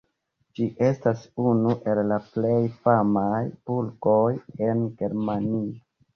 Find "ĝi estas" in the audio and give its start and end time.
0.59-1.25